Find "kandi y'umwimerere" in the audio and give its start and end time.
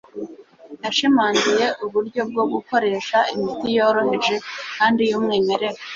4.77-5.79